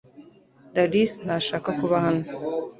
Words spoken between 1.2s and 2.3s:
ntashaka kuba hano.